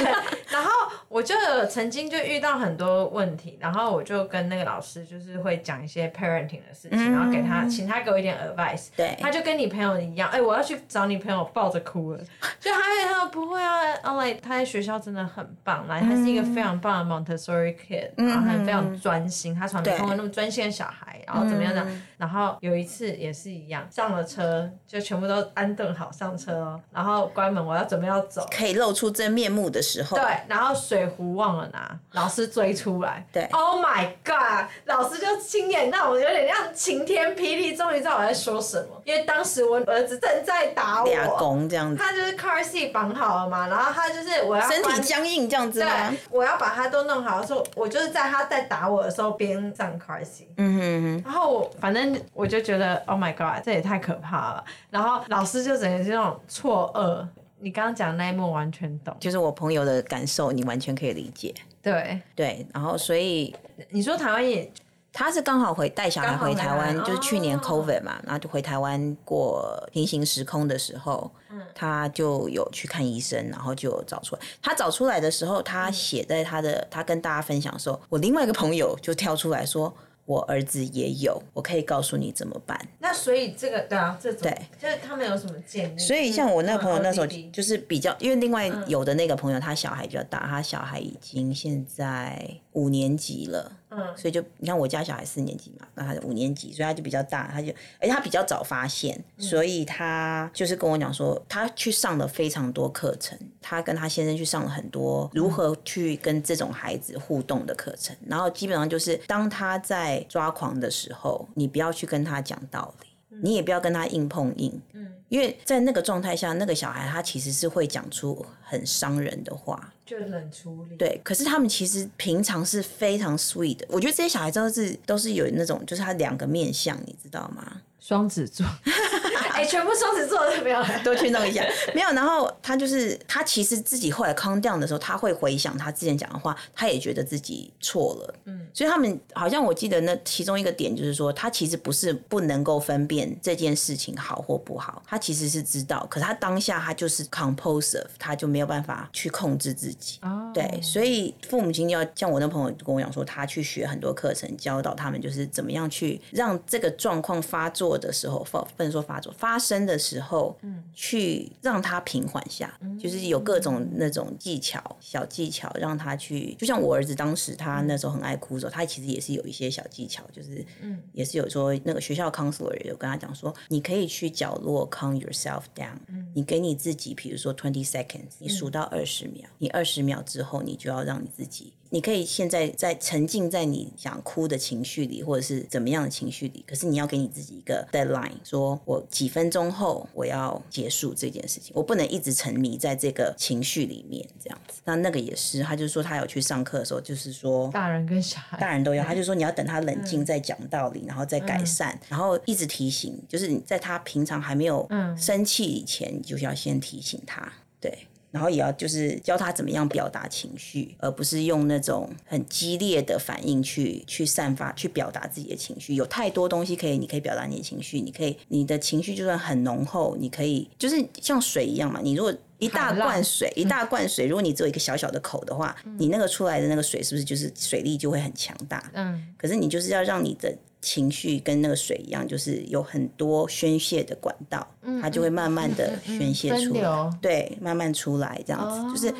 [0.48, 0.70] 然后
[1.08, 1.34] 我就
[1.70, 8.88] 曾经就遇到很多问题，然后我就跟那个老师就是会讲一些 parenting 的事情，嗯、然后给他请他给我一点 advice。
[8.96, 9.16] 对。
[9.20, 12.18] 他就跟你朋友一样，哎、欸，我要去找你朋友抱着哭了。
[12.58, 18.64] 就他他说不会啊，后来他在学校真的很棒，来，他是一个非常棒的 Montessori kid，然后很。
[18.64, 21.86] 非常专心，他从来没碰过那么专心的小孩，然后怎么样呢？
[22.16, 45.88] 然后有一次也是一样，上了车就全部都安顿好上车哦，然后关门，我要准备要走，可以露出真面目的时候，对，然后水壶忘了拿，老师追出来，对，Oh my God，老师就亲眼让我有点像晴天霹雳，终于知道我在说什么，因为当时我儿子正在打我，俩公这样子，他就是 car seat 绑好了嘛，然后他就是我要身体僵硬这样子，对，
[46.30, 54.64] 我要把他都弄好的时候，我就是在他在打我的时候边上 car seat，嗯哼哼，然后我反正我就觉得 Oh my God，这也太可怕了。
[54.90, 57.26] 然后老师就整个这种错愕，
[57.58, 61.54] 你刚刚讲那一幕完全懂，就是我朋友的感受，你完全可以理解。
[61.82, 63.54] 对对，然后所以
[63.90, 64.70] 你说台湾也，
[65.12, 71.30] 他是刚好回带小孩回台湾，就是去年 COVID 嘛，然后就回台湾过平行时空的时候。
[71.38, 71.40] 嗯
[71.72, 74.42] 他就有去看医生，然后就找出来。
[74.62, 79.92] 他找出来的时候，他写在他的，他跟大家分享的时候，我另外一个朋友就跳出来说
[80.26, 85.98] ：“我儿子也有，我可以告诉你怎么办。”那所以这个对啊，这种对，就是他们有什么建议？
[85.98, 93.72] 所以像我那个朋友那时候就是比较，因为另外有的那个朋友他小孩比较大，他小孩已经现在五年级了。
[93.96, 113.06] 嗯，所以就你看我家小孩四年级嘛，那他五年级，所以他就比较大，他就而且他比较早发现，所以他就是跟我讲说，他去上了非常多课程，他跟他先生去上了很多如何去跟这种孩子互动的课程，然后基本上就是当他在抓狂的时候，你不要去跟他讲道理，
[113.42, 119.92] 你也不要跟他硬碰硬，嗯，因为在那个状态下，那个小孩他其实是会讲出很伤人的话。
[120.06, 120.96] 就冷处理。
[120.96, 123.86] 对，可是他们其实平常是非常 sweet 的。
[123.88, 127.80] 我觉得这些小孩都是都是有那种，就是他两个面相，你知道吗？
[127.98, 128.66] 双子座，
[129.54, 131.64] 哎、欸，全部双子座都没有， 都去弄一下，
[131.94, 132.10] 没有。
[132.10, 138.34] 然后他就是他其实自己后来 calm down 的时候，他会回想他之前讲的话，他也觉得自己错了。
[138.44, 150.18] 嗯，所以他们好像我记得那其中一个点就是说，他其实不是不能够分辨这件事情好或不好，他其实是知道，可是他当下他就是 compulsive，他就没有办法去控制自己。
[150.22, 166.54] 哦，对，所以父母亲要像我那朋友跟我讲说，他去学很多课程，教导他们就是怎么样去让这个状况发作的时候发不能说发作，发生的时候，嗯，去让他平缓下，嗯，就是有各种那种技巧、小技巧，让他去。
[166.54, 181.74] 就像我儿子当时他那时候很爱哭的时候，他其实也是有一些小技巧，就是嗯，也是有说那个学校 counselor 也有跟他讲说，你可以去角落 calm yourself down，嗯，你给你自己，比如说 twenty seconds，你数到二十秒，你二十秒之后，你就要让你自己。
[181.94, 194.80] 你可以现在在沉浸在你想哭的情绪里，或者是怎么样的情绪里，可是你要给你自己一个 deadline，说我几分钟后我要结束这件事情，我不能一直沉迷在这个情绪里面这样子。
[194.84, 204.84] 那那个也是，他就说他有去上课的时候，就是说大人跟小孩，大人都要，他就说你要等他冷静再讲道理，然后再改善，然后一直提醒，就是你在他平常还没有
[205.16, 208.08] 生气以前，你就要先提醒他，对。
[208.34, 215.94] 然后也要就是教他怎么样表达情绪，而不是用那种很激烈的反应去去散发、去表达自己的情绪。
[215.94, 218.00] 有太多东西可以，你可以表达你的情绪。
[218.00, 222.00] 你可以，你的情绪就算很浓厚，你可以就是像水一样嘛。
[222.02, 228.90] 你如果一大罐水，一大罐水，如果你只有一个小小的口的话，你那个出来的那个水是不是就是水力就会很强大？
[228.94, 229.28] 嗯。
[229.38, 230.52] 可是你就是要让你的。
[230.84, 239.14] 情绪跟那个水一样，就是有很多宣泄的管道，嗯、它就会慢慢的宣泄出来，嗯嗯嗯、对，慢慢出来这样子，哦、就是。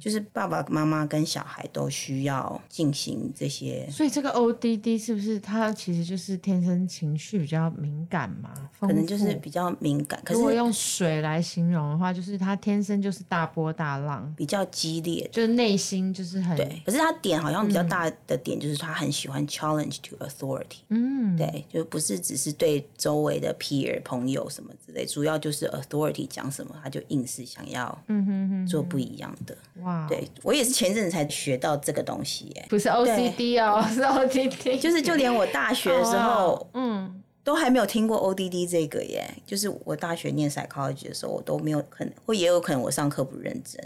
[0.00, 8.50] 就是爸爸妈妈跟小孩都需要进行这些，所以这个 ODD 是不是他其实就是天生情绪比较敏感嘛？
[8.80, 10.20] 可能就是比较敏感。
[10.24, 16.82] 可是如果用水来形容的话，就是他天生就是大波大浪，比较激烈，就是内心就是很对。
[16.86, 29.56] 可是他点好像比较大的点就是他很喜欢 challenge to authority，嗯，对，就不是只是对周围的 peer 朋友什么之类，主要就是 authority 讲什么他就硬是想要嗯哼哼做不一样的。
[29.82, 39.28] 哇，对我也是前阵子才学到这个东西耶，不是 OCD 哦， 是 ODD，就是就连我大学的时候，嗯，都还没有听过 ODD 这个耶。
[39.46, 43.82] 就是我大学念 psychology 的时候，我都没有可能，或也有可能我上课不认真。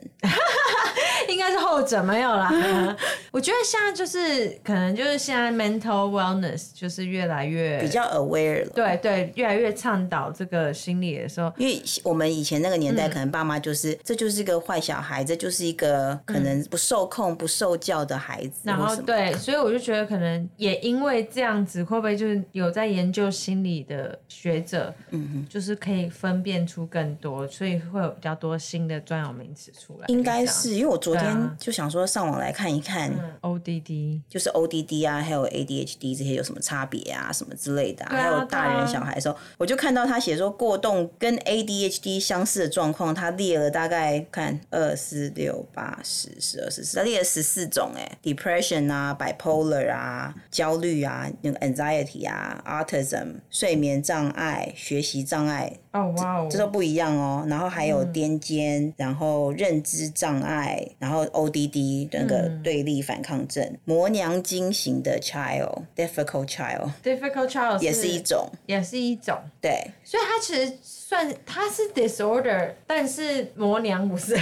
[1.34, 2.48] 应该是后者没有啦。
[3.32, 8.70] 我觉得现在就是可能就是现在 mental wellness 就是越来越比较 aware 了。
[8.70, 18.60] 对对，越来越倡导这个心理的时候，因为我们以前那个年代，可能爸妈就是、嗯、这就是一个坏小孩，这就是一个可能不受控、不受教的孩子。
[18.62, 30.06] 然后对，所以我就觉得可能也因为这样子，会不会就是有在研究心理的学者，嗯哼，就是可以分辨出更多，所以会有比较多新的专有名词出来。
[30.06, 31.23] 应该是因为我昨天。
[31.24, 33.10] 天就想说上网来看一看
[33.40, 61.13] ，ODD 就是 ODD 啊，还有 ADHD 这些有什么差别啊，什么之类的，还有大人小孩的时候，我就看到他写说过动跟 ADHD 相似的状况，他列了大概看二四六八十十二十四，他列了十四种哎，depression 啊，bipolar 啊，焦虑啊，那个 anxiety 啊，autism 睡眠障碍，学习障碍，哦哇哦，这都不一样哦，然后还有癫痫，然后认知障碍，然后。
[61.14, 74.36] 然后 ODD 那个对立反抗症，嗯、磨娘精型的 child，difficult child，difficult child 也是一种，也是一种，对，所以它其实算它是 disorder，但是魔娘不是。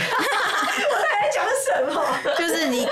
[1.32, 2.02] 讲什么？
[2.38, 2.86] 就是你，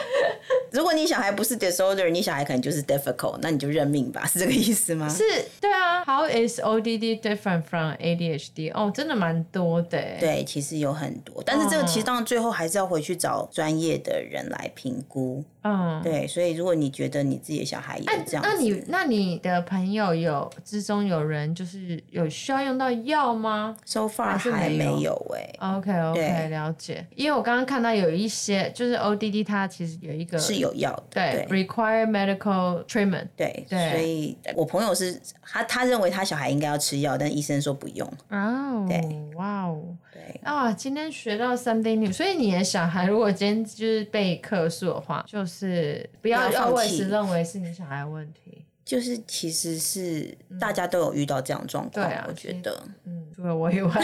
[0.71, 5.09] 如果你小孩不是 disorder，你小孩可能就是 difficult，那你就认命吧，是这个意思吗？
[5.09, 5.23] 是，
[5.61, 6.05] 对啊。
[6.05, 8.73] How is ODD different from ADHD？
[8.75, 9.99] 哦，真的蛮多的。
[10.19, 15.45] 对，其实有很多，但是这个其实当然最后还是要回去找专业的人来评估。
[15.63, 25.77] 嗯，对，所以如果你觉得你自己的小孩也这样，那你那你的朋友有之中有人就是有需要用到药吗？So far 还没有哎。
[25.77, 27.07] OK OK，了解。
[27.15, 33.27] 因为我刚刚看到有一些就是 ODD，它其实有一个是有药的，对，require medical treatment。
[33.37, 38.09] 对对，所以我朋友是他他认为他小孩应该要吃药，但医生说不用。
[38.31, 39.01] 哦，对，
[39.35, 42.13] 哇哦，对啊，今天学到 something new。
[42.13, 52.07] 所以你的小孩如果今天就是被客诉的话，就是不要要为是认为是你小孩的问题，就是其实是大家都有遇到这样状况。
[52.07, 53.93] 对啊，我觉得，嗯，除了我以外。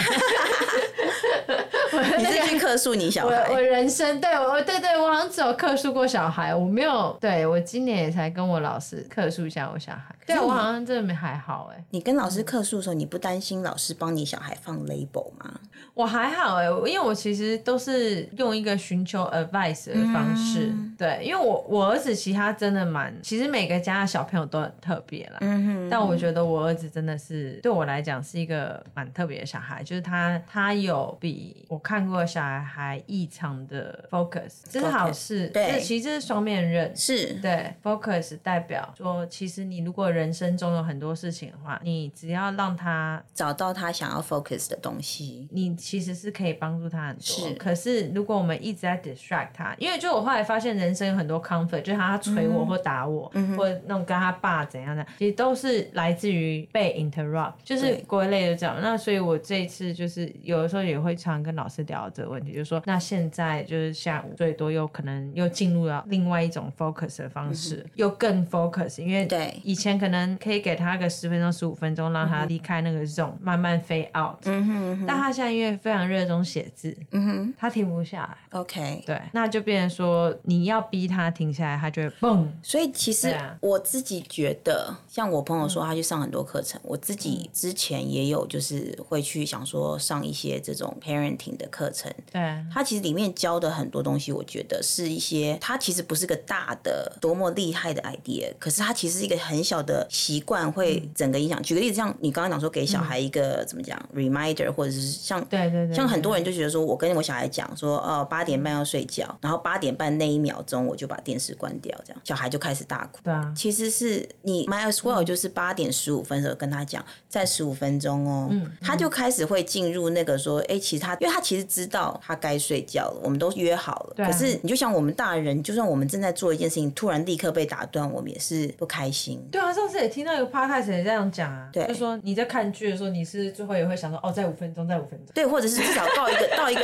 [2.19, 3.49] 你是去克诉你小孩？
[3.49, 7.17] 我我人生对我对对，我好像只有克诉过小孩，我没有。
[7.21, 10.15] 对我今年也才跟我老师克诉一下我小孩。
[10.27, 11.85] 对我好像真的没还好哎。
[11.91, 15.61] 你跟老师克诉的时候，你不担心老师帮你小孩放 label 吗？
[15.95, 20.67] 我还好哎，因为我其实都是用一个寻求 advice 的方式。
[20.67, 25.39] 嗯、对，因为我我儿子其他真的蛮，其实每个家的小朋友都很特别啦。
[25.41, 25.89] 嗯哼。
[25.89, 31.87] 但我觉得我儿子真的是对我来讲是一个蛮特别的小孩，就是他他有比我。
[31.87, 35.49] 看过小孩还异常的 focus，这是好事。
[35.49, 36.95] 对，这其实是双面刃。
[36.97, 47.23] 是对 focus 代表说，其实你如果人生中有很多事情的话，你只要让他找到他想要 focus 的东西，你其实是可以帮助他很多。
[47.23, 58.77] 是，可是如果我们一直在 distract 他，因为就我后来发现，人生有很多 conflict，就是他捶我或打我，嗯、或那种跟他爸怎样的，其实都是来自于被 interrupt，就是归类的这样。
[58.83, 69.55] 那所以我这一次就是有的时候也会常跟老师聊这个问题，就是说，那现在就是下午最多又可能又进入了另外一种 focus 的方式，嗯、又更 focus，因为对。
[69.65, 74.39] 以前可能可以给他个十分钟、十五分钟，让他离开那个 zone，慢慢 fade out。
[74.45, 78.61] 嗯哼，嗯哼，但他现在因为非常热衷写字，嗯哼，他停不下来。
[78.61, 82.53] OK，对，那就变成说你要逼他停下来，他就会蹦。
[82.63, 92.13] 所以其实我自己觉得，像我朋友说他去上很多课程，嗯、我自己之前也有就是会去想说上一些这种 parenting 的课程。
[92.33, 92.41] 对，
[92.73, 101.61] 它其实里面教的很多东西，我觉得是一些它其实不是个大的多么厉害的 idea，可是它其实是一个很小的习惯会整个影响。
[101.63, 113.21] 举个例子，像你刚刚讲说给小孩一个、嗯、怎么讲 reminder，或者是像对对，对对，像很多人就觉得说我跟我小孩讲说哦八点半要睡觉，然后八点半那一秒钟我就把电视关掉，这样小孩就开始大哭。
[113.25, 124.15] 对啊，其实是你 as well 就是八点十五分的时候跟他讲，再十五分钟哦，嗯，他就开始会进入那个说，哎、欸，其实他因为他其实知道他该睡觉了，我们都约好了。
[124.17, 124.27] 对。
[124.27, 129.41] 可是你就像我们大人，就算我们正在做一件事情，突然立刻被打断，我们也是不开心。
[129.53, 135.29] 对啊，上次也听到一个 podcast 也这样讲啊，对，就说你在看剧的时候，你是最后也会想说，哦，在五分钟，在五分钟。
[135.33, 136.83] 对，或者是至少到一个 到一个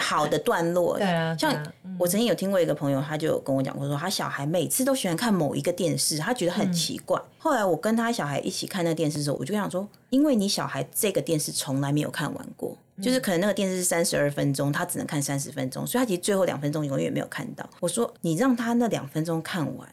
[0.00, 0.98] 好的段落。
[0.98, 1.54] 对啊，像。
[1.98, 7.18] 我曾经有听过一个朋友，他就跟我讲过，说他小孩每次都喜欢看某一个电视，他觉得很奇怪。
[7.18, 17.68] 嗯、后来我跟他小孩一起看那个电视的时候，我就想说，因为你小孩这个电视从来没有看完过，嗯、就是可能那个电视是三十二分钟，他只能看三十分钟，所以他其实最后两分钟永远没有看到。
[17.80, 19.88] 我说，你让他那两分钟看完。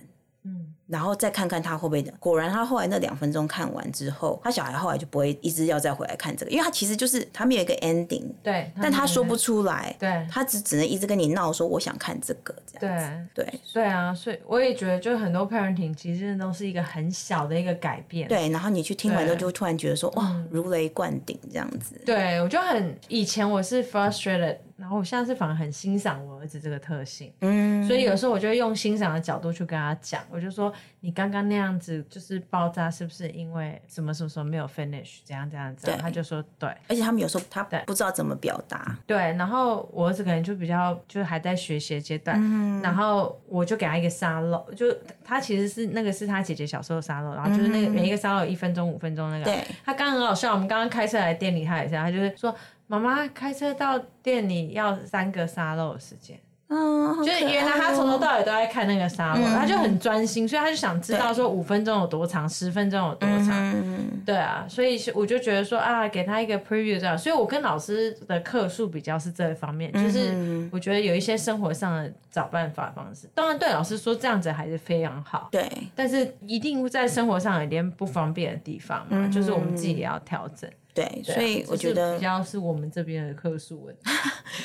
[0.88, 24.58] 然后再看看他会不会的，果然他后来那两分钟看完之后，他小孩后来就不会一直要再回来看这个，因为他其实就是他没有一个 ending，对，但他说不出来，对，他只只能一直跟你闹说我想看这个这样子，对对对啊，所以我也觉得就很多 parenting 其实都是一个很小的一个改变，对，然后你去听完之后就突然觉得说哇如雷贯顶这样子，对我就很以前我是 frustrated。
[24.78, 35.92] 然后我现在是反而很欣赏我儿子这个特性，嗯，所以有时候我就会用欣赏的角度去跟他讲，我就说你刚刚那样子就是爆炸，是不是因为什么什么什么没有 finish，这样这样子？
[36.00, 44.86] 他就说对，而且他们有时候他不知道怎么表达，对，然后我儿子可能就比较就是还在学习的阶段，嗯，然后我就给他一个沙漏，就
[45.24, 52.56] 他其实是那个是他姐姐小时候的沙漏，然后就是那个每一个沙漏一分钟五分钟那个，对，他刚刚很好笑，我们刚刚开车来店里他也是，他就是说。
[52.88, 80.70] 妈妈开车到店里要三个沙漏的时间，嗯，就是原来他从头到尾都在看那个沙漏，嗯、他就很专心，所以他就想知道说五分钟有多长，十分钟有多长，嗯、对啊，所以我就觉得说啊，给他一个 preview 这样，所以我跟老师的课数比较是这一方面，嗯、就是我觉得有一些生活上的找办法方式，当然对老师说这样子还是非常好，对，但是一定在生活上有点不方便的地方嘛，嗯、就是我们自己也要调整。
[80.98, 84.02] 对，所以我觉得比较是我们这边的课数问题。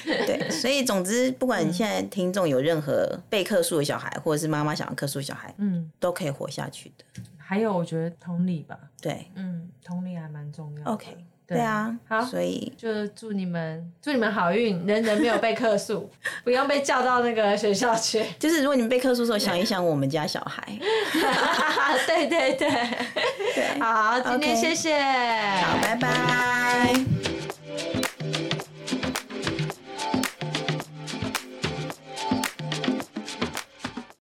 [0.26, 7.04] 对，所以总之，不管现在听众有任何被课数的小孩，或者是妈妈想要课数小孩，嗯，都可以活下去的。
[7.36, 10.90] 还有，我觉得同理吧，对，嗯，同理还蛮重要的。
[10.90, 11.14] OK，
[11.52, 16.10] 对啊，好，所以就祝你们祝你们好运，人人没有被克诉，
[16.44, 18.24] 不用被叫到那个学校去。
[18.38, 20.62] 就是如果你们被克诉的时候，想一想我们家小孩。
[22.06, 22.70] 对对对。
[23.54, 27.01] 对，好，今天谢谢，好，拜拜。